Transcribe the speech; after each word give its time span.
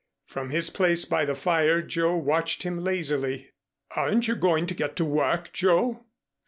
From 0.25 0.49
his 0.49 0.71
place 0.71 1.05
by 1.05 1.25
the 1.25 1.35
fire 1.35 1.79
Joe 1.79 2.15
watched 2.15 2.63
him 2.63 2.79
lazily. 2.83 3.51
"Aren't 3.95 4.27
you 4.27 4.35
going 4.35 4.65
to 4.65 4.73
get 4.73 4.95
to 4.95 5.05
work, 5.05 5.53
Joe?" 5.53 6.05